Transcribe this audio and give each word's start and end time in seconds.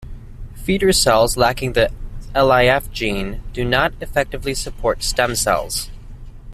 Feeder 0.55 0.91
cells 0.93 1.37
lacking 1.37 1.73
the 1.73 1.91
lif 2.33 2.91
gene 2.91 3.43
do 3.53 3.63
not 3.63 3.93
effectively 4.01 4.55
support 4.55 5.03
stem 5.03 5.35
cells. 5.35 5.91